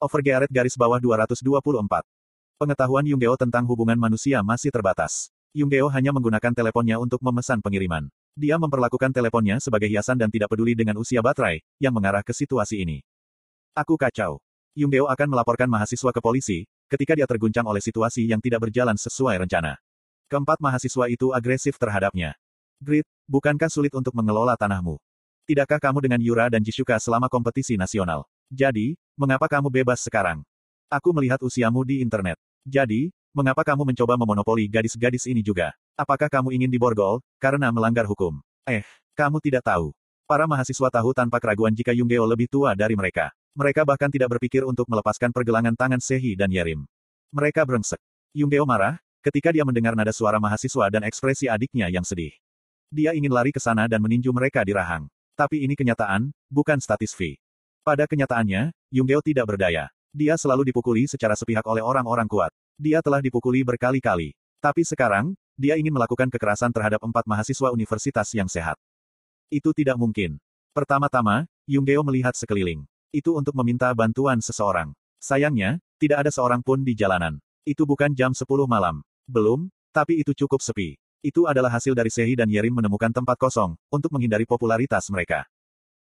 Overgearet 0.00 0.48
garis 0.48 0.80
bawah 0.80 0.96
224. 0.96 1.44
Pengetahuan 2.56 3.04
Yunggeo 3.04 3.36
tentang 3.36 3.68
hubungan 3.68 4.00
manusia 4.00 4.40
masih 4.40 4.72
terbatas. 4.72 5.28
Yunggeo 5.52 5.92
hanya 5.92 6.08
menggunakan 6.16 6.56
teleponnya 6.56 6.96
untuk 6.96 7.20
memesan 7.20 7.60
pengiriman. 7.60 8.08
Dia 8.32 8.56
memperlakukan 8.56 9.12
teleponnya 9.12 9.60
sebagai 9.60 9.92
hiasan 9.92 10.16
dan 10.16 10.32
tidak 10.32 10.48
peduli 10.48 10.72
dengan 10.72 10.96
usia 10.96 11.20
baterai, 11.20 11.60
yang 11.76 11.92
mengarah 11.92 12.24
ke 12.24 12.32
situasi 12.32 12.80
ini. 12.80 13.04
Aku 13.76 14.00
kacau. 14.00 14.40
Yunggeo 14.72 15.04
akan 15.04 15.36
melaporkan 15.36 15.68
mahasiswa 15.68 16.16
ke 16.16 16.20
polisi, 16.24 16.64
ketika 16.88 17.12
dia 17.12 17.28
terguncang 17.28 17.68
oleh 17.68 17.84
situasi 17.84 18.24
yang 18.24 18.40
tidak 18.40 18.72
berjalan 18.72 18.96
sesuai 18.96 19.44
rencana. 19.44 19.76
Keempat 20.32 20.64
mahasiswa 20.64 21.12
itu 21.12 21.36
agresif 21.36 21.76
terhadapnya. 21.76 22.32
Grit, 22.80 23.04
bukankah 23.28 23.68
sulit 23.68 23.92
untuk 23.92 24.16
mengelola 24.16 24.56
tanahmu? 24.56 24.96
Tidakkah 25.44 25.76
kamu 25.76 26.08
dengan 26.08 26.24
Yura 26.24 26.48
dan 26.48 26.64
Jisuka 26.64 26.96
selama 26.96 27.28
kompetisi 27.28 27.76
nasional? 27.76 28.24
Jadi, 28.50 28.98
mengapa 29.14 29.46
kamu 29.46 29.70
bebas 29.70 30.02
sekarang? 30.02 30.42
Aku 30.90 31.14
melihat 31.14 31.38
usiamu 31.38 31.86
di 31.86 32.02
internet. 32.02 32.34
Jadi, 32.66 33.14
mengapa 33.30 33.62
kamu 33.62 33.94
mencoba 33.94 34.18
memonopoli 34.18 34.66
gadis-gadis 34.66 35.30
ini 35.30 35.38
juga? 35.38 35.70
Apakah 35.94 36.26
kamu 36.26 36.50
ingin 36.58 36.66
diborgol, 36.66 37.22
karena 37.38 37.70
melanggar 37.70 38.10
hukum? 38.10 38.42
Eh, 38.66 38.82
kamu 39.14 39.38
tidak 39.38 39.62
tahu. 39.62 39.94
Para 40.26 40.50
mahasiswa 40.50 40.90
tahu 40.90 41.14
tanpa 41.14 41.38
keraguan 41.38 41.70
jika 41.70 41.94
Yunggeo 41.94 42.26
lebih 42.26 42.50
tua 42.50 42.74
dari 42.74 42.98
mereka. 42.98 43.30
Mereka 43.54 43.86
bahkan 43.86 44.10
tidak 44.10 44.34
berpikir 44.34 44.66
untuk 44.66 44.90
melepaskan 44.90 45.30
pergelangan 45.30 45.78
tangan 45.78 46.02
Sehi 46.02 46.34
dan 46.34 46.50
Yerim. 46.50 46.86
Mereka 47.30 47.62
brengsek. 47.62 48.02
Yunggeo 48.34 48.66
marah, 48.66 48.98
ketika 49.22 49.54
dia 49.54 49.62
mendengar 49.62 49.94
nada 49.94 50.10
suara 50.10 50.42
mahasiswa 50.42 50.90
dan 50.90 51.06
ekspresi 51.06 51.46
adiknya 51.46 51.86
yang 51.86 52.02
sedih. 52.02 52.34
Dia 52.90 53.14
ingin 53.14 53.30
lari 53.30 53.54
ke 53.54 53.62
sana 53.62 53.86
dan 53.86 54.02
meninju 54.02 54.34
mereka 54.34 54.66
di 54.66 54.74
rahang. 54.74 55.06
Tapi 55.38 55.62
ini 55.62 55.78
kenyataan, 55.78 56.34
bukan 56.50 56.82
statis 56.82 57.14
V. 57.14 57.38
Pada 57.80 58.04
kenyataannya, 58.04 58.76
Yunggeo 58.92 59.24
tidak 59.24 59.56
berdaya. 59.56 59.88
Dia 60.12 60.36
selalu 60.36 60.68
dipukuli 60.68 61.08
secara 61.08 61.32
sepihak 61.32 61.64
oleh 61.64 61.80
orang-orang 61.80 62.28
kuat. 62.28 62.52
Dia 62.76 63.00
telah 63.00 63.24
dipukuli 63.24 63.64
berkali-kali. 63.64 64.36
Tapi 64.60 64.84
sekarang, 64.84 65.32
dia 65.56 65.80
ingin 65.80 65.96
melakukan 65.96 66.28
kekerasan 66.28 66.76
terhadap 66.76 67.00
empat 67.00 67.24
mahasiswa 67.24 67.72
universitas 67.72 68.28
yang 68.36 68.52
sehat. 68.52 68.76
Itu 69.48 69.72
tidak 69.72 69.96
mungkin. 69.96 70.36
Pertama-tama, 70.76 71.48
Yunggeo 71.64 72.04
melihat 72.04 72.36
sekeliling. 72.36 72.84
Itu 73.16 73.40
untuk 73.40 73.56
meminta 73.56 73.88
bantuan 73.96 74.44
seseorang. 74.44 74.92
Sayangnya, 75.16 75.80
tidak 75.96 76.28
ada 76.28 76.30
seorang 76.30 76.60
pun 76.60 76.84
di 76.84 76.92
jalanan. 76.92 77.40
Itu 77.64 77.88
bukan 77.88 78.12
jam 78.12 78.36
10 78.36 78.44
malam. 78.68 79.00
Belum, 79.24 79.72
tapi 79.88 80.20
itu 80.20 80.36
cukup 80.36 80.60
sepi. 80.60 81.00
Itu 81.20 81.48
adalah 81.48 81.72
hasil 81.72 81.92
dari 81.92 82.08
Sehi 82.08 82.36
dan 82.36 82.48
Yerim 82.48 82.76
menemukan 82.76 83.12
tempat 83.12 83.36
kosong, 83.36 83.76
untuk 83.88 84.12
menghindari 84.12 84.48
popularitas 84.48 85.08
mereka. 85.12 85.44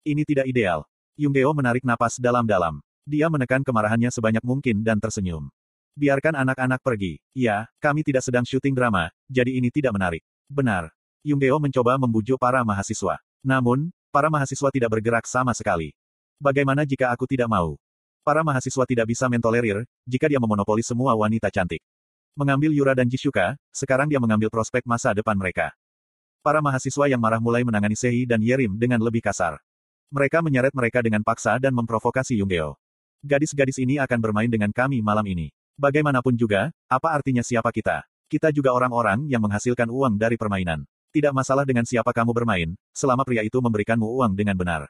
Ini 0.05 0.21
tidak 0.25 0.45
ideal. 0.49 0.85
Yunggeo 1.19 1.51
menarik 1.51 1.83
napas 1.83 2.15
dalam-dalam. 2.15 2.79
Dia 3.03 3.27
menekan 3.27 3.59
kemarahannya 3.59 4.07
sebanyak 4.07 4.39
mungkin 4.39 4.87
dan 4.87 5.03
tersenyum. 5.03 5.51
Biarkan 5.91 6.31
anak-anak 6.31 6.79
pergi. 6.79 7.19
Ya, 7.35 7.67
kami 7.83 8.07
tidak 8.07 8.23
sedang 8.23 8.47
syuting 8.47 8.71
drama, 8.71 9.11
jadi 9.27 9.51
ini 9.51 9.67
tidak 9.67 9.91
menarik. 9.99 10.23
Benar. 10.47 10.95
Yunggeo 11.19 11.59
mencoba 11.59 11.99
membujuk 11.99 12.39
para 12.39 12.63
mahasiswa. 12.63 13.19
Namun, 13.43 13.91
para 14.15 14.31
mahasiswa 14.31 14.71
tidak 14.71 14.95
bergerak 14.95 15.27
sama 15.27 15.51
sekali. 15.51 15.91
Bagaimana 16.39 16.87
jika 16.87 17.11
aku 17.11 17.27
tidak 17.27 17.51
mau? 17.51 17.75
Para 18.23 18.39
mahasiswa 18.39 18.87
tidak 18.87 19.11
bisa 19.11 19.27
mentolerir, 19.27 19.83
jika 20.07 20.31
dia 20.31 20.39
memonopoli 20.39 20.87
semua 20.87 21.19
wanita 21.19 21.51
cantik. 21.51 21.83
Mengambil 22.31 22.71
Yura 22.71 22.95
dan 22.95 23.11
Jisuka, 23.11 23.59
sekarang 23.75 24.07
dia 24.07 24.23
mengambil 24.23 24.47
prospek 24.47 24.87
masa 24.87 25.11
depan 25.11 25.35
mereka. 25.35 25.75
Para 26.39 26.63
mahasiswa 26.63 27.11
yang 27.11 27.19
marah 27.19 27.43
mulai 27.43 27.67
menangani 27.67 27.99
Sehi 27.99 28.23
dan 28.23 28.39
Yerim 28.39 28.79
dengan 28.79 29.03
lebih 29.03 29.19
kasar. 29.19 29.59
Mereka 30.09 30.41
menyeret 30.41 30.73
mereka 30.73 31.05
dengan 31.05 31.21
paksa 31.21 31.61
dan 31.61 31.69
memprovokasi 31.77 32.41
Yunggeo. 32.41 32.73
Gadis-gadis 33.21 33.77
ini 33.77 34.01
akan 34.01 34.17
bermain 34.17 34.49
dengan 34.49 34.73
kami 34.73 35.05
malam 35.05 35.21
ini. 35.29 35.53
Bagaimanapun 35.77 36.33
juga, 36.33 36.73
apa 36.89 37.13
artinya 37.13 37.45
siapa 37.45 37.69
kita? 37.69 38.01
Kita 38.25 38.49
juga 38.49 38.73
orang-orang 38.73 39.29
yang 39.29 39.41
menghasilkan 39.45 39.85
uang 39.85 40.17
dari 40.17 40.33
permainan. 40.33 40.81
Tidak 41.09 41.33
masalah 41.33 41.65
dengan 41.65 41.85
siapa 41.85 42.09
kamu 42.09 42.33
bermain, 42.33 42.73
selama 42.93 43.25
pria 43.25 43.41
itu 43.41 43.57
memberikanmu 43.57 44.05
uang 44.05 44.33
dengan 44.37 44.53
benar. 44.53 44.85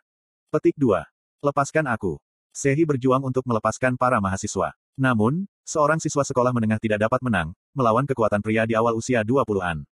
Petik 0.51 0.75
2. 0.75 1.03
Lepaskan 1.43 1.87
aku. 1.87 2.19
Sehi 2.51 2.83
berjuang 2.83 3.23
untuk 3.23 3.47
melepaskan 3.47 3.95
para 3.95 4.19
mahasiswa. 4.19 4.75
Namun, 4.99 5.47
seorang 5.63 5.99
siswa 6.03 6.27
sekolah 6.27 6.51
menengah 6.51 6.79
tidak 6.79 7.07
dapat 7.07 7.23
menang, 7.23 7.55
melawan 7.71 8.03
kekuatan 8.03 8.43
pria 8.43 8.67
di 8.67 8.75
awal 8.75 8.99
usia 8.99 9.23
20-an. 9.23 9.87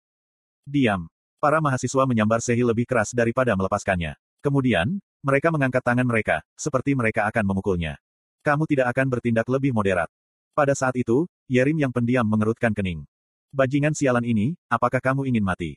Diam. 0.66 1.06
Para 1.38 1.62
mahasiswa 1.62 2.02
menyambar 2.10 2.42
Sehi 2.42 2.66
lebih 2.66 2.86
keras 2.90 3.14
daripada 3.14 3.54
melepaskannya. 3.54 4.18
Kemudian, 4.42 4.98
mereka 5.24 5.48
mengangkat 5.54 5.82
tangan 5.84 6.06
mereka, 6.08 6.42
seperti 6.56 6.92
mereka 6.96 7.28
akan 7.28 7.44
memukulnya. 7.44 8.00
Kamu 8.44 8.68
tidak 8.68 8.92
akan 8.94 9.06
bertindak 9.10 9.46
lebih 9.50 9.74
moderat. 9.74 10.10
Pada 10.56 10.72
saat 10.72 10.96
itu, 10.96 11.28
Yerim 11.50 11.76
yang 11.76 11.92
pendiam 11.92 12.24
mengerutkan 12.24 12.72
kening. 12.72 13.04
Bajingan 13.52 13.92
sialan 13.92 14.24
ini, 14.24 14.56
apakah 14.68 15.00
kamu 15.02 15.28
ingin 15.28 15.44
mati? 15.44 15.76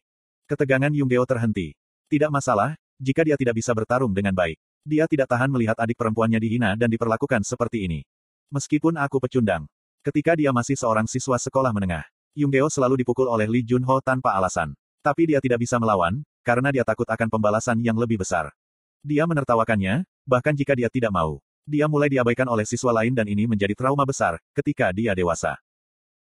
Ketegangan 0.50 0.92
Yunggeo 0.94 1.24
terhenti. 1.28 1.76
Tidak 2.10 2.32
masalah, 2.34 2.74
jika 2.98 3.24
dia 3.24 3.38
tidak 3.38 3.60
bisa 3.60 3.72
bertarung 3.72 4.12
dengan 4.12 4.34
baik. 4.36 4.58
Dia 4.84 5.06
tidak 5.06 5.30
tahan 5.30 5.52
melihat 5.52 5.78
adik 5.78 6.00
perempuannya 6.00 6.40
dihina 6.42 6.74
dan 6.74 6.90
diperlakukan 6.90 7.46
seperti 7.46 7.86
ini. 7.86 8.02
Meskipun 8.50 8.98
aku 8.98 9.22
pecundang. 9.22 9.70
Ketika 10.02 10.34
dia 10.34 10.50
masih 10.50 10.80
seorang 10.80 11.06
siswa 11.06 11.38
sekolah 11.38 11.70
menengah, 11.70 12.08
Yunggeo 12.34 12.72
selalu 12.72 13.04
dipukul 13.04 13.28
oleh 13.30 13.46
Lee 13.46 13.68
Junho 13.68 14.00
tanpa 14.02 14.34
alasan. 14.36 14.74
Tapi 15.00 15.32
dia 15.32 15.40
tidak 15.40 15.64
bisa 15.64 15.80
melawan, 15.80 16.24
karena 16.44 16.72
dia 16.74 16.84
takut 16.84 17.08
akan 17.08 17.28
pembalasan 17.32 17.80
yang 17.80 17.96
lebih 17.96 18.20
besar. 18.20 18.52
Dia 19.00 19.24
menertawakannya, 19.24 20.04
bahkan 20.28 20.52
jika 20.52 20.76
dia 20.76 20.92
tidak 20.92 21.16
mau. 21.16 21.40
Dia 21.64 21.88
mulai 21.88 22.12
diabaikan 22.12 22.50
oleh 22.52 22.68
siswa 22.68 22.92
lain 22.92 23.16
dan 23.16 23.30
ini 23.30 23.48
menjadi 23.48 23.72
trauma 23.78 24.04
besar, 24.04 24.42
ketika 24.52 24.92
dia 24.92 25.16
dewasa. 25.16 25.56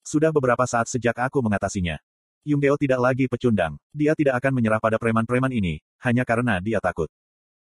Sudah 0.02 0.34
beberapa 0.34 0.64
saat 0.66 0.90
sejak 0.90 1.14
aku 1.16 1.38
mengatasinya. 1.40 2.00
Yunggeo 2.44 2.76
tidak 2.76 3.00
lagi 3.00 3.24
pecundang. 3.24 3.80
Dia 3.94 4.12
tidak 4.12 4.36
akan 4.42 4.52
menyerah 4.52 4.76
pada 4.82 5.00
preman-preman 5.00 5.48
ini, 5.48 5.80
hanya 6.04 6.28
karena 6.28 6.60
dia 6.60 6.76
takut. 6.76 7.08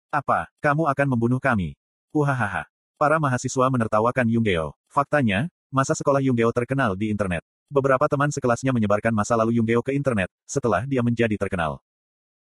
Apa, 0.09 0.49
kamu 0.61 0.89
akan 0.89 1.07
membunuh 1.13 1.37
kami? 1.37 1.77
Uhahaha. 2.09 2.65
Para 2.97 3.17
mahasiswa 3.21 3.69
menertawakan 3.69 4.25
Yunggeo. 4.29 4.73
Faktanya, 4.89 5.49
masa 5.69 5.93
sekolah 5.93 6.21
Yunggeo 6.21 6.49
terkenal 6.53 6.97
di 6.97 7.13
internet. 7.13 7.45
Beberapa 7.69 8.05
teman 8.05 8.29
sekelasnya 8.29 8.69
menyebarkan 8.69 9.13
masa 9.13 9.33
lalu 9.33 9.57
Yunggeo 9.57 9.81
ke 9.81 9.93
internet, 9.97 10.29
setelah 10.45 10.85
dia 10.85 11.01
menjadi 11.01 11.33
terkenal. 11.35 11.81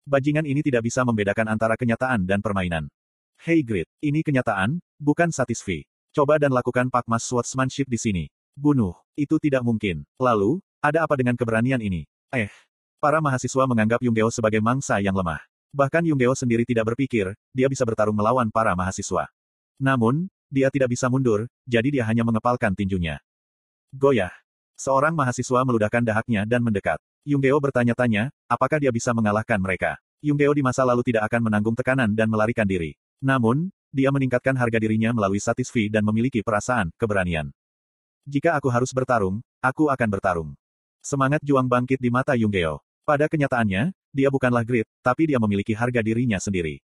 Bajingan 0.08 0.48
ini 0.48 0.64
tidak 0.64 0.88
bisa 0.88 1.04
membedakan 1.04 1.52
antara 1.52 1.76
kenyataan 1.76 2.24
dan 2.24 2.40
permainan. 2.40 2.88
Hey 3.36 3.60
Grit, 3.60 3.84
ini 4.00 4.24
kenyataan, 4.24 4.80
bukan 4.96 5.28
satisfi. 5.28 5.84
Coba 6.16 6.40
dan 6.40 6.48
lakukan 6.48 6.88
pakmas 6.88 7.28
swordsmanship 7.28 7.84
di 7.84 8.00
sini. 8.00 8.24
Bunuh, 8.56 8.96
itu 9.20 9.36
tidak 9.36 9.60
mungkin. 9.60 10.08
Lalu, 10.16 10.64
ada 10.80 11.04
apa 11.04 11.12
dengan 11.12 11.36
keberanian 11.36 11.84
ini? 11.84 12.08
Eh, 12.32 12.48
para 12.96 13.20
mahasiswa 13.20 13.68
menganggap 13.68 14.00
Yunggeo 14.00 14.32
sebagai 14.32 14.64
mangsa 14.64 14.96
yang 14.96 15.12
lemah. 15.12 15.44
Bahkan 15.76 16.08
Yunggeo 16.08 16.32
sendiri 16.32 16.64
tidak 16.64 16.88
berpikir, 16.96 17.36
dia 17.52 17.68
bisa 17.68 17.84
bertarung 17.84 18.16
melawan 18.16 18.48
para 18.48 18.72
mahasiswa. 18.72 19.28
Namun, 19.76 20.32
dia 20.48 20.72
tidak 20.72 20.88
bisa 20.88 21.12
mundur, 21.12 21.52
jadi 21.68 22.00
dia 22.00 22.04
hanya 22.08 22.24
mengepalkan 22.24 22.72
tinjunya. 22.72 23.20
Goyah. 23.92 24.32
Seorang 24.80 25.12
mahasiswa 25.12 25.60
meludahkan 25.68 26.00
dahaknya 26.00 26.48
dan 26.48 26.64
mendekat. 26.64 26.96
Yunggeo 27.26 27.58
bertanya-tanya, 27.58 28.30
apakah 28.46 28.78
dia 28.78 28.94
bisa 28.94 29.10
mengalahkan 29.10 29.58
mereka. 29.58 29.98
Yunggeo 30.18 30.50
di 30.54 30.62
masa 30.62 30.82
lalu 30.82 31.06
tidak 31.06 31.30
akan 31.30 31.46
menanggung 31.46 31.78
tekanan 31.78 32.10
dan 32.14 32.26
melarikan 32.26 32.66
diri. 32.66 32.98
Namun, 33.22 33.70
dia 33.94 34.12
meningkatkan 34.12 34.52
harga 34.54 34.78
dirinya 34.78 35.14
melalui 35.16 35.40
satisfi 35.40 35.88
dan 35.88 36.04
memiliki 36.04 36.44
perasaan, 36.44 36.92
keberanian. 37.00 37.48
Jika 38.28 38.54
aku 38.58 38.68
harus 38.68 38.92
bertarung, 38.92 39.40
aku 39.64 39.88
akan 39.88 40.08
bertarung. 40.12 40.50
Semangat 41.00 41.40
juang 41.40 41.64
bangkit 41.64 41.96
di 41.96 42.12
mata 42.12 42.36
Yunggeo. 42.36 42.84
Pada 43.08 43.24
kenyataannya, 43.24 43.96
dia 44.12 44.28
bukanlah 44.28 44.66
grit, 44.66 44.84
tapi 45.00 45.32
dia 45.32 45.40
memiliki 45.40 45.72
harga 45.72 46.04
dirinya 46.04 46.36
sendiri. 46.36 46.84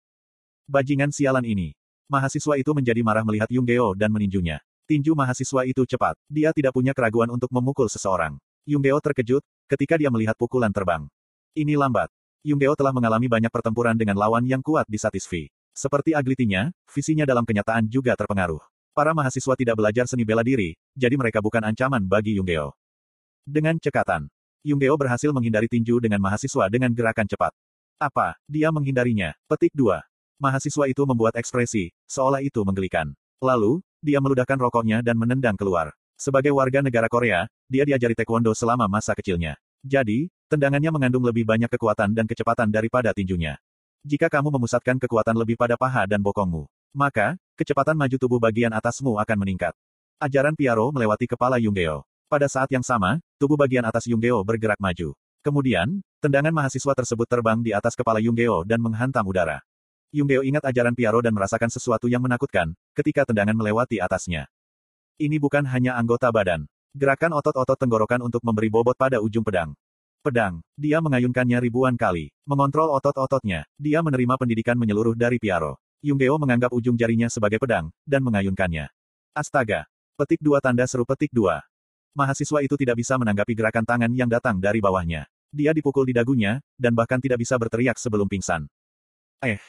Bajingan 0.70 1.10
sialan 1.10 1.43
ini. 1.43 1.75
Mahasiswa 2.06 2.54
itu 2.54 2.70
menjadi 2.70 3.03
marah 3.03 3.26
melihat 3.26 3.50
Yunggeo 3.50 3.99
dan 3.99 4.14
meninjunya. 4.14 4.62
Tinju 4.87 5.16
mahasiswa 5.19 5.66
itu 5.66 5.82
cepat. 5.82 6.14
Dia 6.31 6.55
tidak 6.55 6.76
punya 6.76 6.94
keraguan 6.94 7.32
untuk 7.35 7.50
memukul 7.50 7.90
seseorang. 7.90 8.38
Yunggeo 8.62 9.02
terkejut, 9.02 9.43
ketika 9.69 9.99
dia 10.00 10.09
melihat 10.09 10.35
pukulan 10.38 10.70
terbang. 10.70 11.06
Ini 11.53 11.76
lambat. 11.76 12.09
Yunggeo 12.43 12.75
telah 12.75 12.91
mengalami 12.91 13.31
banyak 13.31 13.53
pertempuran 13.55 13.94
dengan 13.94 14.19
lawan 14.19 14.43
yang 14.43 14.64
kuat 14.64 14.88
di 14.91 14.99
Satisfi. 14.99 15.47
Seperti 15.73 16.12
aglitinya, 16.12 16.75
visinya 16.91 17.23
dalam 17.23 17.47
kenyataan 17.47 17.87
juga 17.87 18.19
terpengaruh. 18.19 18.61
Para 18.93 19.17
mahasiswa 19.17 19.55
tidak 19.56 19.79
belajar 19.79 20.05
seni 20.05 20.26
bela 20.26 20.44
diri, 20.44 20.76
jadi 20.93 21.17
mereka 21.17 21.41
bukan 21.41 21.64
ancaman 21.64 22.05
bagi 22.05 22.37
Yunggeo. 22.37 22.76
Dengan 23.47 23.81
cekatan, 23.81 24.29
Yunggeo 24.62 24.94
berhasil 25.00 25.32
menghindari 25.32 25.67
tinju 25.67 25.97
dengan 25.99 26.20
mahasiswa 26.20 26.69
dengan 26.69 26.93
gerakan 26.93 27.25
cepat. 27.25 27.56
Apa, 27.97 28.37
dia 28.50 28.69
menghindarinya? 28.69 29.32
Petik 29.49 29.73
2. 29.73 30.03
Mahasiswa 30.43 30.85
itu 30.91 31.03
membuat 31.06 31.38
ekspresi, 31.38 31.94
seolah 32.11 32.43
itu 32.43 32.61
menggelikan. 32.67 33.14
Lalu, 33.38 33.81
dia 34.03 34.19
meludahkan 34.19 34.59
rokoknya 34.59 35.00
dan 35.00 35.14
menendang 35.14 35.55
keluar. 35.55 35.94
Sebagai 36.22 36.54
warga 36.54 36.78
negara 36.78 37.10
Korea, 37.10 37.50
dia 37.66 37.82
diajari 37.82 38.14
taekwondo 38.14 38.54
selama 38.54 38.86
masa 38.86 39.10
kecilnya. 39.10 39.58
Jadi, 39.82 40.30
tendangannya 40.46 40.94
mengandung 40.94 41.26
lebih 41.26 41.42
banyak 41.42 41.66
kekuatan 41.66 42.14
dan 42.14 42.30
kecepatan 42.30 42.70
daripada 42.70 43.10
tinjunya. 43.10 43.58
Jika 44.06 44.30
kamu 44.30 44.54
memusatkan 44.54 45.02
kekuatan 45.02 45.34
lebih 45.34 45.58
pada 45.58 45.74
paha 45.74 46.06
dan 46.06 46.22
bokongmu, 46.22 46.70
maka, 46.94 47.34
kecepatan 47.58 47.98
maju 47.98 48.14
tubuh 48.22 48.38
bagian 48.38 48.70
atasmu 48.70 49.19
akan 49.19 49.34
meningkat. 49.34 49.74
Ajaran 50.22 50.54
Piaro 50.54 50.94
melewati 50.94 51.26
kepala 51.26 51.58
Yunggeo. 51.58 52.06
Pada 52.30 52.46
saat 52.46 52.70
yang 52.70 52.86
sama, 52.86 53.18
tubuh 53.42 53.58
bagian 53.58 53.82
atas 53.82 54.06
Yunggeo 54.06 54.46
bergerak 54.46 54.78
maju. 54.78 55.18
Kemudian, 55.42 56.06
tendangan 56.22 56.54
mahasiswa 56.54 56.94
tersebut 57.02 57.26
terbang 57.26 57.58
di 57.66 57.75
atas 57.75 57.98
kepala 57.98 58.22
Yunggeo 58.22 58.62
dan 58.62 58.78
menghantam 58.78 59.26
udara. 59.26 59.58
Yunggeo 60.14 60.46
ingat 60.46 60.70
ajaran 60.70 60.94
Piaro 60.94 61.18
dan 61.18 61.34
merasakan 61.34 61.66
sesuatu 61.66 62.06
yang 62.06 62.22
menakutkan, 62.22 62.78
ketika 62.94 63.26
tendangan 63.26 63.58
melewati 63.58 63.98
atasnya. 63.98 64.46
Ini 65.20 65.37
bukan 65.37 65.69
hanya 65.69 65.97
anggota 65.99 66.32
badan. 66.32 66.64
Gerakan 66.93 67.37
otot-otot 67.37 67.76
tenggorokan 67.76 68.20
untuk 68.25 68.44
memberi 68.44 68.69
bobot 68.69 68.97
pada 68.97 69.20
ujung 69.20 69.44
pedang. 69.44 69.73
Pedang, 70.23 70.62
dia 70.79 71.03
mengayunkannya 71.03 71.59
ribuan 71.59 71.99
kali. 71.99 72.31
Mengontrol 72.47 72.94
otot-ototnya, 72.94 73.67
dia 73.75 73.99
menerima 74.00 74.38
pendidikan 74.38 74.79
menyeluruh 74.79 75.19
dari 75.19 75.43
Piaro. 75.43 75.82
Yunggeo 75.99 76.38
menganggap 76.38 76.70
ujung 76.70 76.94
jarinya 76.94 77.26
sebagai 77.26 77.59
pedang, 77.59 77.91
dan 78.06 78.23
mengayunkannya. 78.23 78.87
Astaga! 79.35 79.87
Petik 80.14 80.38
dua 80.38 80.61
tanda 80.61 80.87
seru 80.87 81.03
petik 81.03 81.35
dua. 81.35 81.64
Mahasiswa 82.12 82.61
itu 82.61 82.76
tidak 82.76 83.00
bisa 83.00 83.17
menanggapi 83.17 83.56
gerakan 83.56 83.82
tangan 83.82 84.12
yang 84.12 84.29
datang 84.29 84.61
dari 84.61 84.79
bawahnya. 84.79 85.26
Dia 85.50 85.73
dipukul 85.73 86.09
di 86.09 86.14
dagunya, 86.17 86.61
dan 86.76 86.97
bahkan 86.97 87.20
tidak 87.20 87.41
bisa 87.41 87.56
berteriak 87.56 87.97
sebelum 87.97 88.29
pingsan. 88.29 88.69
Eh, 89.43 89.61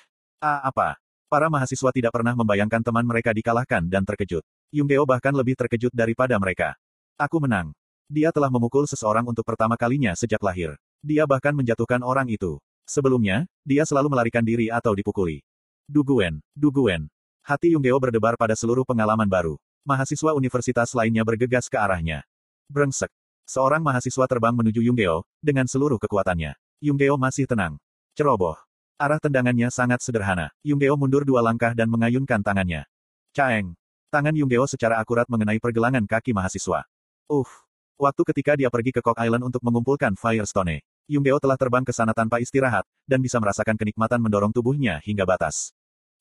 ah 0.43 0.63
apa? 0.67 1.02
Para 1.33 1.49
mahasiswa 1.49 1.89
tidak 1.89 2.13
pernah 2.13 2.37
membayangkan 2.37 2.85
teman 2.85 3.01
mereka 3.09 3.33
dikalahkan 3.33 3.89
dan 3.89 4.05
terkejut. 4.05 4.45
Yunggeo 4.69 5.01
bahkan 5.01 5.33
lebih 5.33 5.57
terkejut 5.57 5.89
daripada 5.89 6.37
mereka. 6.37 6.77
Aku 7.17 7.41
menang. 7.41 7.73
Dia 8.05 8.29
telah 8.29 8.53
memukul 8.53 8.85
seseorang 8.85 9.25
untuk 9.25 9.41
pertama 9.41 9.73
kalinya 9.73 10.13
sejak 10.13 10.37
lahir. 10.45 10.77
Dia 11.01 11.25
bahkan 11.25 11.57
menjatuhkan 11.57 12.05
orang 12.05 12.29
itu. 12.29 12.61
Sebelumnya, 12.85 13.49
dia 13.65 13.81
selalu 13.81 14.13
melarikan 14.13 14.45
diri 14.45 14.69
atau 14.69 14.93
dipukuli. 14.93 15.41
Duguen, 15.89 16.37
Duguen. 16.53 17.09
Hati 17.41 17.73
Yunggeo 17.73 17.97
berdebar 17.97 18.37
pada 18.37 18.53
seluruh 18.53 18.85
pengalaman 18.85 19.25
baru. 19.25 19.57
Mahasiswa 19.89 20.37
universitas 20.37 20.93
lainnya 20.93 21.25
bergegas 21.25 21.65
ke 21.65 21.81
arahnya. 21.81 22.21
Brengsek. 22.69 23.09
Seorang 23.49 23.81
mahasiswa 23.81 24.29
terbang 24.29 24.53
menuju 24.53 24.85
Yunggeo, 24.85 25.25
dengan 25.41 25.65
seluruh 25.65 25.97
kekuatannya. 25.97 26.53
Yunggeo 26.77 27.17
masih 27.17 27.49
tenang. 27.49 27.81
Ceroboh. 28.13 28.53
Arah 29.01 29.17
tendangannya 29.17 29.67
sangat 29.73 29.99
sederhana. 30.05 30.53
Yunggeo 30.61 30.93
mundur 30.93 31.25
dua 31.25 31.41
langkah 31.41 31.73
dan 31.73 31.89
mengayunkan 31.89 32.45
tangannya. 32.45 32.85
Caeng. 33.33 33.73
Tangan 34.13 34.37
Yunggeo 34.37 34.69
secara 34.69 35.01
akurat 35.01 35.25
mengenai 35.25 35.57
pergelangan 35.57 36.05
kaki 36.05 36.31
mahasiswa. 36.31 36.85
Uff. 37.25 37.65
Waktu 37.97 38.21
ketika 38.29 38.53
dia 38.53 38.69
pergi 38.69 38.93
ke 38.93 39.01
Cock 39.01 39.17
Island 39.17 39.41
untuk 39.41 39.65
mengumpulkan 39.65 40.13
Firestone, 40.13 40.85
Yunggeo 41.09 41.41
telah 41.41 41.57
terbang 41.57 41.81
ke 41.81 41.91
sana 41.91 42.13
tanpa 42.13 42.37
istirahat, 42.39 42.85
dan 43.09 43.19
bisa 43.19 43.41
merasakan 43.41 43.75
kenikmatan 43.75 44.21
mendorong 44.21 44.53
tubuhnya 44.53 45.01
hingga 45.01 45.25
batas. 45.25 45.73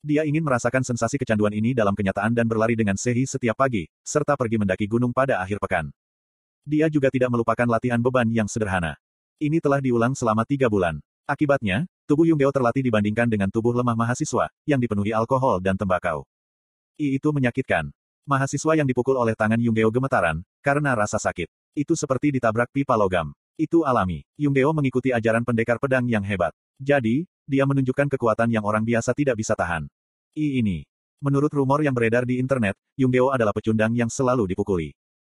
Dia 0.03 0.27
ingin 0.27 0.43
merasakan 0.43 0.83
sensasi 0.83 1.15
kecanduan 1.15 1.55
ini 1.55 1.71
dalam 1.71 1.95
kenyataan 1.95 2.35
dan 2.35 2.43
berlari 2.43 2.75
dengan 2.75 2.99
Sehi 2.99 3.23
setiap 3.23 3.55
pagi, 3.55 3.87
serta 4.03 4.35
pergi 4.35 4.59
mendaki 4.59 4.83
gunung 4.83 5.15
pada 5.15 5.39
akhir 5.39 5.63
pekan. 5.63 5.87
Dia 6.67 6.91
juga 6.91 7.07
tidak 7.07 7.31
melupakan 7.31 7.67
latihan 7.69 8.03
beban 8.03 8.27
yang 8.27 8.49
sederhana. 8.51 8.99
Ini 9.39 9.63
telah 9.63 9.79
diulang 9.79 10.11
selama 10.11 10.43
tiga 10.43 10.67
bulan. 10.67 10.99
Akibatnya, 11.23 11.87
tubuh 12.05 12.27
Yunggeo 12.27 12.51
terlatih 12.51 12.83
dibandingkan 12.85 13.27
dengan 13.27 13.49
tubuh 13.49 13.73
lemah 13.73 13.95
mahasiswa, 13.95 14.51
yang 14.67 14.79
dipenuhi 14.79 15.11
alkohol 15.15 15.63
dan 15.63 15.75
tembakau. 15.75 16.27
I 16.99 17.17
itu 17.17 17.29
menyakitkan. 17.33 17.89
Mahasiswa 18.23 18.79
yang 18.79 18.87
dipukul 18.87 19.19
oleh 19.19 19.35
tangan 19.35 19.59
Yunggeo 19.59 19.91
gemetaran, 19.91 20.45
karena 20.63 20.95
rasa 20.95 21.19
sakit. 21.19 21.51
Itu 21.75 21.97
seperti 21.97 22.31
ditabrak 22.31 22.71
pipa 22.71 22.95
logam. 22.95 23.35
Itu 23.59 23.83
alami. 23.83 24.23
Yunggeo 24.39 24.71
mengikuti 24.71 25.11
ajaran 25.11 25.43
pendekar 25.43 25.81
pedang 25.81 26.07
yang 26.07 26.23
hebat. 26.23 26.55
Jadi, 26.79 27.27
dia 27.43 27.67
menunjukkan 27.67 28.07
kekuatan 28.15 28.49
yang 28.49 28.63
orang 28.63 28.87
biasa 28.87 29.11
tidak 29.11 29.41
bisa 29.41 29.53
tahan. 29.53 29.89
I 30.37 30.63
ini. 30.63 30.87
Menurut 31.23 31.51
rumor 31.55 31.79
yang 31.83 31.95
beredar 31.95 32.27
di 32.27 32.39
internet, 32.39 32.75
Yunggeo 32.95 33.31
adalah 33.31 33.51
pecundang 33.55 33.91
yang 33.95 34.07
selalu 34.11 34.55
dipukuli. 34.55 34.91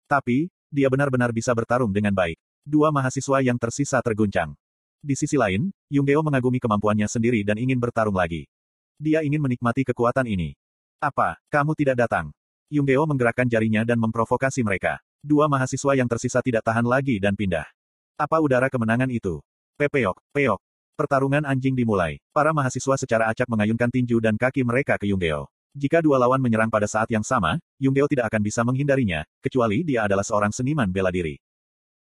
Tapi, 0.04 0.52
dia 0.68 0.88
benar-benar 0.90 1.30
bisa 1.30 1.54
bertarung 1.54 1.92
dengan 1.94 2.12
baik. 2.12 2.36
Dua 2.64 2.88
mahasiswa 2.88 3.44
yang 3.44 3.60
tersisa 3.60 4.00
terguncang. 4.00 4.56
Di 5.04 5.12
sisi 5.12 5.36
lain, 5.36 5.68
Yunggeo 5.92 6.24
mengagumi 6.24 6.56
kemampuannya 6.56 7.04
sendiri 7.04 7.44
dan 7.44 7.60
ingin 7.60 7.76
bertarung 7.76 8.16
lagi. 8.16 8.48
Dia 8.96 9.20
ingin 9.20 9.36
menikmati 9.36 9.84
kekuatan 9.84 10.24
ini. 10.24 10.56
Apa, 10.96 11.36
kamu 11.52 11.76
tidak 11.76 12.08
datang? 12.08 12.32
Yunggeo 12.72 13.04
menggerakkan 13.04 13.44
jarinya 13.44 13.84
dan 13.84 14.00
memprovokasi 14.00 14.64
mereka. 14.64 15.04
Dua 15.20 15.44
mahasiswa 15.44 15.92
yang 15.92 16.08
tersisa 16.08 16.40
tidak 16.40 16.64
tahan 16.64 16.88
lagi 16.88 17.20
dan 17.20 17.36
pindah. 17.36 17.68
Apa 18.16 18.40
udara 18.40 18.72
kemenangan 18.72 19.12
itu? 19.12 19.44
Pepeok, 19.76 20.16
peok. 20.32 20.56
Pertarungan 20.96 21.44
anjing 21.44 21.76
dimulai. 21.76 22.16
Para 22.32 22.56
mahasiswa 22.56 22.96
secara 22.96 23.28
acak 23.28 23.44
mengayunkan 23.44 23.92
tinju 23.92 24.24
dan 24.24 24.40
kaki 24.40 24.64
mereka 24.64 24.96
ke 24.96 25.04
Yunggeo. 25.12 25.52
Jika 25.76 26.00
dua 26.00 26.16
lawan 26.16 26.40
menyerang 26.40 26.72
pada 26.72 26.88
saat 26.88 27.12
yang 27.12 27.26
sama, 27.26 27.60
Yunggeo 27.76 28.08
tidak 28.08 28.32
akan 28.32 28.40
bisa 28.40 28.64
menghindarinya, 28.64 29.20
kecuali 29.44 29.84
dia 29.84 30.08
adalah 30.08 30.24
seorang 30.24 30.48
seniman 30.48 30.88
bela 30.88 31.12
diri. 31.12 31.36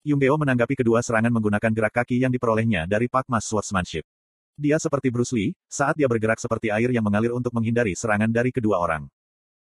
Yunggeo 0.02 0.36
menanggapi 0.36 0.74
kedua 0.76 1.00
serangan 1.00 1.32
menggunakan 1.32 1.72
gerak 1.72 2.02
kaki 2.02 2.20
yang 2.20 2.32
diperolehnya 2.34 2.84
dari 2.84 3.06
Pakmas 3.06 3.46
Swordsmanship. 3.48 4.02
Dia 4.56 4.80
seperti 4.80 5.12
Bruce 5.12 5.36
Lee, 5.36 5.52
saat 5.68 5.96
dia 5.96 6.08
bergerak 6.08 6.40
seperti 6.40 6.72
air 6.72 6.88
yang 6.88 7.04
mengalir 7.04 7.32
untuk 7.36 7.52
menghindari 7.52 7.92
serangan 7.92 8.32
dari 8.32 8.48
kedua 8.48 8.80
orang. 8.80 9.04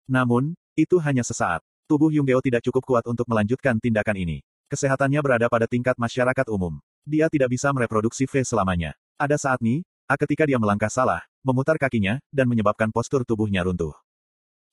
Namun, 0.10 0.58
itu 0.74 0.98
hanya 1.02 1.22
sesaat. 1.22 1.62
Tubuh 1.86 2.10
Yunggeo 2.10 2.42
tidak 2.42 2.66
cukup 2.66 2.84
kuat 2.84 3.06
untuk 3.06 3.30
melanjutkan 3.30 3.78
tindakan 3.78 4.18
ini. 4.18 4.42
Kesehatannya 4.72 5.20
berada 5.22 5.48
pada 5.52 5.68
tingkat 5.68 6.00
masyarakat 6.00 6.48
umum. 6.50 6.82
Dia 7.04 7.30
tidak 7.30 7.52
bisa 7.52 7.70
mereproduksi 7.76 8.26
V 8.26 8.42
selamanya. 8.42 8.96
Ada 9.20 9.38
saat 9.38 9.60
ini, 9.62 9.86
A 10.12 10.20
ketika 10.20 10.44
dia 10.44 10.60
melangkah 10.60 10.92
salah, 10.92 11.24
memutar 11.40 11.80
kakinya, 11.80 12.20
dan 12.32 12.48
menyebabkan 12.48 12.92
postur 12.92 13.24
tubuhnya 13.24 13.64
runtuh. 13.64 13.96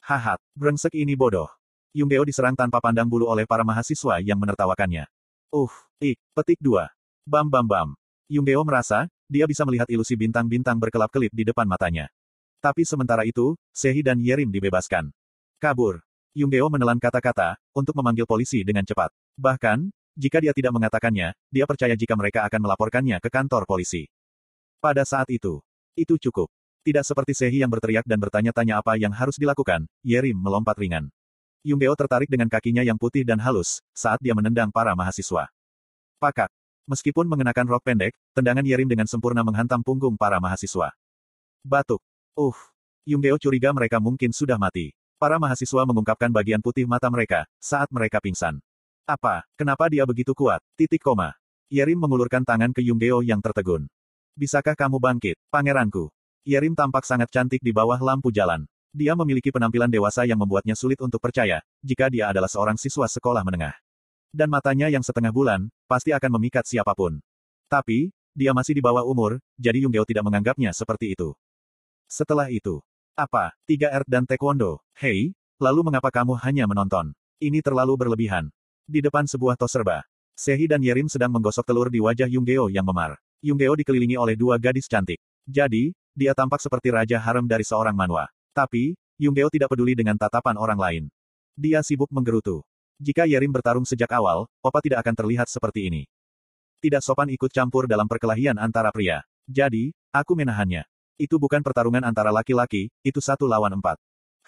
Hahat, 0.03 0.41
brengsek 0.56 0.94
ini 0.99 1.19
bodoh. 1.19 1.51
Yunggeo 1.93 2.23
diserang 2.23 2.55
tanpa 2.55 2.79
pandang 2.79 3.06
bulu 3.11 3.27
oleh 3.27 3.47
para 3.47 3.67
mahasiswa 3.67 4.23
yang 4.23 4.39
menertawakannya. 4.39 5.06
Uff, 5.49 5.89
ik, 5.97 6.21
petik 6.37 6.61
dua. 6.61 6.93
Bam 7.25 7.49
bam 7.49 7.65
bam. 7.65 7.89
Yunggeo 8.29 8.61
merasa, 8.69 9.09
dia 9.25 9.49
bisa 9.49 9.65
melihat 9.65 9.89
ilusi 9.89 10.12
bintang-bintang 10.12 10.77
berkelap-kelip 10.77 11.33
di 11.33 11.41
depan 11.41 11.65
matanya. 11.65 12.12
Tapi 12.61 12.85
sementara 12.85 13.25
itu, 13.25 13.56
Sehi 13.73 14.05
dan 14.05 14.21
Yerim 14.21 14.53
dibebaskan. 14.53 15.09
Kabur. 15.56 16.05
Yunggeo 16.37 16.69
menelan 16.69 17.00
kata-kata, 17.00 17.56
untuk 17.73 17.97
memanggil 17.97 18.29
polisi 18.29 18.61
dengan 18.61 18.85
cepat. 18.85 19.09
Bahkan, 19.41 19.89
jika 20.21 20.37
dia 20.45 20.53
tidak 20.53 20.77
mengatakannya, 20.77 21.33
dia 21.49 21.65
percaya 21.65 21.97
jika 21.97 22.12
mereka 22.12 22.44
akan 22.44 22.69
melaporkannya 22.69 23.17
ke 23.17 23.33
kantor 23.33 23.65
polisi. 23.65 24.05
Pada 24.85 25.01
saat 25.09 25.33
itu, 25.33 25.65
itu 25.97 26.21
cukup. 26.29 26.53
Tidak 26.85 27.09
seperti 27.09 27.33
Sehi 27.33 27.65
yang 27.65 27.73
berteriak 27.73 28.05
dan 28.05 28.21
bertanya-tanya 28.21 28.85
apa 28.85 29.01
yang 29.01 29.17
harus 29.17 29.41
dilakukan, 29.41 29.89
Yerim 30.05 30.37
melompat 30.37 30.77
ringan. 30.77 31.09
Yunggeo 31.66 31.94
tertarik 31.99 32.31
dengan 32.31 32.46
kakinya 32.46 32.87
yang 32.87 32.94
putih 32.94 33.26
dan 33.26 33.43
halus, 33.43 33.82
saat 33.90 34.22
dia 34.22 34.32
menendang 34.32 34.70
para 34.70 34.94
mahasiswa. 34.94 35.50
Pakak. 36.22 36.50
Meskipun 36.88 37.29
mengenakan 37.29 37.69
rok 37.69 37.84
pendek, 37.84 38.17
tendangan 38.32 38.65
Yerim 38.65 38.88
dengan 38.88 39.05
sempurna 39.05 39.44
menghantam 39.44 39.84
punggung 39.84 40.17
para 40.17 40.41
mahasiswa. 40.41 40.94
Batuk. 41.60 42.00
Uh. 42.32 42.56
Yunggeo 43.05 43.36
curiga 43.36 43.72
mereka 43.77 44.00
mungkin 44.00 44.32
sudah 44.32 44.56
mati. 44.56 44.96
Para 45.19 45.36
mahasiswa 45.36 45.82
mengungkapkan 45.82 46.31
bagian 46.31 46.62
putih 46.62 46.86
mata 46.86 47.10
mereka, 47.10 47.44
saat 47.58 47.91
mereka 47.91 48.22
pingsan. 48.22 48.62
Apa, 49.08 49.43
kenapa 49.58 49.91
dia 49.91 50.06
begitu 50.06 50.36
kuat? 50.36 50.62
Titik 50.79 51.03
koma. 51.03 51.34
Yerim 51.69 51.98
mengulurkan 52.00 52.46
tangan 52.46 52.70
ke 52.72 52.81
Yunggeo 52.81 53.20
yang 53.20 53.43
tertegun. 53.43 53.91
Bisakah 54.38 54.79
kamu 54.79 55.03
bangkit, 55.03 55.36
pangeranku? 55.50 56.08
Yerim 56.46 56.72
tampak 56.72 57.05
sangat 57.05 57.29
cantik 57.29 57.60
di 57.60 57.74
bawah 57.74 57.98
lampu 57.98 58.31
jalan. 58.32 58.65
Dia 58.93 59.13
memiliki 59.13 59.53
penampilan 59.53 59.93
dewasa 59.93 60.25
yang 60.25 60.41
membuatnya 60.41 60.73
sulit 60.73 60.99
untuk 61.05 61.21
percaya, 61.21 61.61
jika 61.85 62.09
dia 62.09 62.33
adalah 62.33 62.49
seorang 62.49 62.81
siswa 62.81 63.05
sekolah 63.05 63.45
menengah. 63.45 63.77
Dan 64.29 64.49
matanya 64.49 64.89
yang 64.89 65.05
setengah 65.05 65.33
bulan, 65.33 65.69
pasti 65.89 66.13
akan 66.13 66.41
memikat 66.41 66.65
siapa 66.65 66.93
pun. 66.97 67.21
Tapi, 67.69 68.13
dia 68.33 68.57
masih 68.57 68.77
di 68.77 68.83
bawah 68.85 69.05
umur, 69.05 69.41
jadi 69.61 69.85
Yunggeo 69.85 70.05
tidak 70.09 70.25
menganggapnya 70.25 70.73
seperti 70.73 71.13
itu. 71.17 71.37
Setelah 72.09 72.49
itu, 72.49 72.81
apa, 73.13 73.53
tiga 73.69 73.93
ert 73.93 74.09
dan 74.09 74.25
taekwondo, 74.25 74.81
hei, 74.97 75.37
lalu 75.61 75.81
mengapa 75.85 76.09
kamu 76.09 76.39
hanya 76.41 76.65
menonton? 76.65 77.13
Ini 77.43 77.61
terlalu 77.61 77.99
berlebihan. 77.99 78.49
Di 78.89 79.05
depan 79.05 79.29
sebuah 79.29 79.59
tos 79.61 79.75
serba, 79.75 80.07
Sehi 80.39 80.71
dan 80.71 80.79
Yerim 80.79 81.11
sedang 81.11 81.35
menggosok 81.35 81.67
telur 81.67 81.91
di 81.91 81.99
wajah 81.99 82.31
Yunggeo 82.31 82.71
yang 82.71 82.87
memar. 82.87 83.19
Yunggeo 83.43 83.75
dikelilingi 83.75 84.15
oleh 84.15 84.39
dua 84.39 84.55
gadis 84.55 84.87
cantik. 84.87 85.19
Jadi, 85.43 85.91
dia 86.15 86.31
tampak 86.31 86.63
seperti 86.63 86.95
raja 86.95 87.19
harem 87.19 87.43
dari 87.43 87.67
seorang 87.67 87.91
manwa. 87.91 88.31
Tapi, 88.58 88.98
Yunggeo 89.22 89.46
tidak 89.55 89.70
peduli 89.70 89.94
dengan 89.94 90.19
tatapan 90.19 90.58
orang 90.58 90.82
lain. 90.82 91.05
Dia 91.55 91.79
sibuk 91.79 92.10
menggerutu. 92.10 92.67
Jika 92.98 93.22
Yerim 93.22 93.55
bertarung 93.55 93.86
sejak 93.86 94.10
awal, 94.10 94.50
Opa 94.58 94.82
tidak 94.82 95.06
akan 95.06 95.15
terlihat 95.15 95.46
seperti 95.46 95.86
ini. 95.86 96.10
Tidak 96.82 96.98
sopan 96.98 97.31
ikut 97.31 97.55
campur 97.55 97.86
dalam 97.86 98.10
perkelahian 98.10 98.58
antara 98.58 98.91
pria. 98.91 99.22
Jadi, 99.46 99.94
aku 100.10 100.34
menahannya. 100.34 100.82
Itu 101.15 101.38
bukan 101.38 101.62
pertarungan 101.62 102.03
antara 102.03 102.34
laki-laki, 102.34 102.91
itu 103.06 103.22
satu 103.22 103.46
lawan 103.46 103.79
empat. 103.79 103.94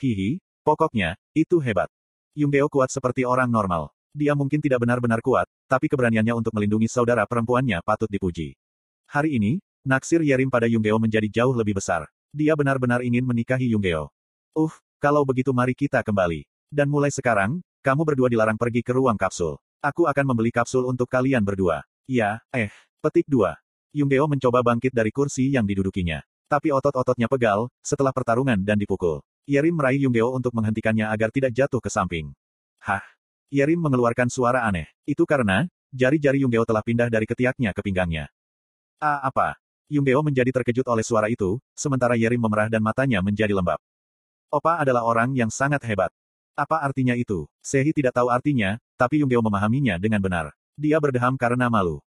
Hihi, 0.02 0.42
pokoknya, 0.66 1.14
itu 1.30 1.62
hebat. 1.62 1.86
Yunggeo 2.34 2.66
kuat 2.66 2.90
seperti 2.90 3.22
orang 3.22 3.46
normal. 3.46 3.94
Dia 4.10 4.34
mungkin 4.34 4.58
tidak 4.58 4.82
benar-benar 4.82 5.22
kuat, 5.22 5.46
tapi 5.70 5.86
keberaniannya 5.86 6.34
untuk 6.34 6.50
melindungi 6.50 6.90
saudara 6.90 7.22
perempuannya 7.30 7.78
patut 7.86 8.10
dipuji. 8.10 8.58
Hari 9.06 9.38
ini, 9.38 9.62
naksir 9.86 10.18
Yerim 10.26 10.50
pada 10.50 10.66
Yunggeo 10.66 10.98
menjadi 10.98 11.30
jauh 11.30 11.54
lebih 11.54 11.78
besar. 11.78 12.10
Dia 12.30 12.54
benar-benar 12.54 13.02
ingin 13.02 13.26
menikahi 13.26 13.74
Yunggeo. 13.74 14.10
Uh, 14.54 14.70
kalau 15.02 15.26
begitu 15.26 15.50
mari 15.50 15.74
kita 15.74 16.02
kembali. 16.06 16.46
Dan 16.70 16.86
mulai 16.86 17.10
sekarang, 17.10 17.58
Kamu 17.80 18.04
berdua 18.04 18.28
dilarang 18.28 18.60
pergi 18.60 18.84
ke 18.84 18.92
ruang 18.92 19.16
kapsul. 19.16 19.56
Aku 19.80 20.04
akan 20.04 20.24
membeli 20.28 20.52
kapsul 20.52 20.84
untuk 20.84 21.08
kalian 21.08 21.40
berdua. 21.40 21.80
Ya, 22.04 22.44
eh. 22.52 22.68
Petik 23.00 23.24
2. 23.24 23.56
Yunggeo 23.96 24.28
mencoba 24.28 24.60
bangkit 24.60 24.92
dari 24.92 25.08
kursi 25.08 25.48
yang 25.48 25.64
didudukinya. 25.64 26.20
Tapi 26.44 26.68
otot-ototnya 26.76 27.24
pegal, 27.24 27.72
setelah 27.80 28.12
pertarungan 28.12 28.60
dan 28.60 28.76
dipukul. 28.76 29.24
Yerim 29.48 29.80
meraih 29.80 30.04
Yunggeo 30.04 30.28
untuk 30.36 30.52
menghentikannya 30.52 31.08
agar 31.08 31.32
tidak 31.32 31.56
jatuh 31.56 31.80
ke 31.80 31.88
samping. 31.88 32.36
Hah? 32.84 33.00
Yerim 33.48 33.80
mengeluarkan 33.80 34.28
suara 34.28 34.68
aneh. 34.68 34.92
Itu 35.08 35.24
karena, 35.24 35.64
jari-jari 35.88 36.44
Yunggeo 36.44 36.68
telah 36.68 36.84
pindah 36.84 37.08
dari 37.08 37.24
ketiaknya 37.24 37.72
ke 37.72 37.80
pinggangnya. 37.80 38.28
Ah 39.00 39.24
apa? 39.24 39.56
Yunggeo 39.90 40.22
menjadi 40.22 40.54
terkejut 40.54 40.86
oleh 40.86 41.02
suara 41.02 41.26
itu, 41.26 41.58
sementara 41.74 42.14
Yerim 42.14 42.38
memerah 42.38 42.70
dan 42.70 42.78
matanya 42.78 43.18
menjadi 43.20 43.50
lembab. 43.50 43.82
Opa 44.48 44.80
adalah 44.80 45.04
orang 45.04 45.34
yang 45.34 45.50
sangat 45.50 45.82
hebat. 45.84 46.14
Apa 46.54 46.82
artinya 46.82 47.14
itu? 47.14 47.44
Sehi 47.62 47.92
tidak 47.94 48.16
tahu 48.16 48.30
artinya, 48.32 48.78
tapi 48.94 49.22
Yunggeo 49.22 49.44
memahaminya 49.44 50.00
dengan 50.00 50.24
benar. 50.24 50.46
Dia 50.74 50.96
berdeham 50.96 51.36
karena 51.36 51.68
malu. 51.70 52.00